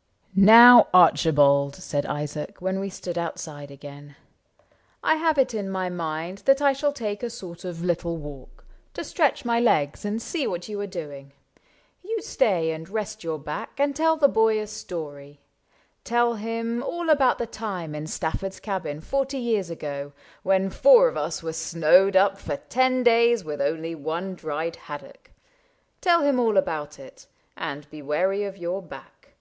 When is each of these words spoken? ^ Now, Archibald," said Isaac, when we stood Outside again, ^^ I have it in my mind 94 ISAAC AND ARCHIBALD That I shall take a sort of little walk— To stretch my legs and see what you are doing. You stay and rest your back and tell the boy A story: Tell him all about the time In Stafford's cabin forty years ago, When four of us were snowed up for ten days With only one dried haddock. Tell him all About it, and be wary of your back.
^ 0.00 0.02
Now, 0.34 0.88
Archibald," 0.94 1.76
said 1.76 2.06
Isaac, 2.06 2.62
when 2.62 2.80
we 2.80 2.88
stood 2.88 3.18
Outside 3.18 3.70
again, 3.70 4.16
^^ 4.64 4.68
I 5.02 5.16
have 5.16 5.36
it 5.36 5.52
in 5.52 5.68
my 5.68 5.90
mind 5.90 5.98
94 5.98 6.04
ISAAC 6.08 6.24
AND 6.24 6.30
ARCHIBALD 6.30 6.46
That 6.56 6.62
I 6.64 6.72
shall 6.72 6.92
take 6.94 7.22
a 7.22 7.28
sort 7.28 7.64
of 7.66 7.84
little 7.84 8.16
walk— 8.16 8.64
To 8.94 9.04
stretch 9.04 9.44
my 9.44 9.60
legs 9.60 10.06
and 10.06 10.22
see 10.22 10.46
what 10.46 10.70
you 10.70 10.80
are 10.80 10.86
doing. 10.86 11.34
You 12.02 12.22
stay 12.22 12.70
and 12.70 12.88
rest 12.88 13.22
your 13.22 13.38
back 13.38 13.78
and 13.78 13.94
tell 13.94 14.16
the 14.16 14.26
boy 14.26 14.58
A 14.58 14.66
story: 14.66 15.38
Tell 16.02 16.36
him 16.36 16.82
all 16.82 17.10
about 17.10 17.36
the 17.36 17.46
time 17.46 17.94
In 17.94 18.06
Stafford's 18.06 18.58
cabin 18.58 19.02
forty 19.02 19.36
years 19.36 19.68
ago, 19.68 20.14
When 20.42 20.70
four 20.70 21.08
of 21.08 21.18
us 21.18 21.42
were 21.42 21.52
snowed 21.52 22.16
up 22.16 22.38
for 22.38 22.56
ten 22.56 23.02
days 23.02 23.44
With 23.44 23.60
only 23.60 23.94
one 23.94 24.34
dried 24.34 24.76
haddock. 24.76 25.32
Tell 26.00 26.22
him 26.22 26.40
all 26.40 26.56
About 26.56 26.98
it, 26.98 27.26
and 27.54 27.86
be 27.90 28.00
wary 28.00 28.44
of 28.44 28.56
your 28.56 28.80
back. 28.80 29.34